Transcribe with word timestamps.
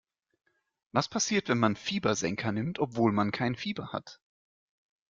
Was 0.93 1.07
passiert, 1.09 1.47
wenn 1.47 1.59
man 1.59 1.75
Fiebersenker 1.75 2.51
nimmt, 2.51 2.79
obwohl 2.79 3.11
man 3.11 3.29
kein 3.31 3.53
Fieber 3.55 3.93
hat? 3.93 4.19